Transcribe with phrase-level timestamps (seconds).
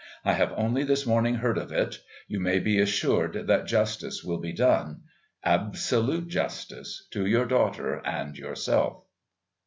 [0.25, 1.99] I have only this morning heard of it.
[2.27, 5.01] You may be assured that justice will be done,
[5.43, 9.03] absolute justice, to your daughter and yourself."